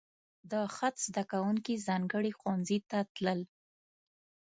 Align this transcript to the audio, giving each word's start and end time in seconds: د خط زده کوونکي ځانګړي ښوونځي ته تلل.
د 0.51 0.53
خط 0.75 0.95
زده 1.07 1.23
کوونکي 1.31 1.73
ځانګړي 1.87 2.31
ښوونځي 2.39 2.79
ته 2.89 2.99
تلل. 3.15 3.41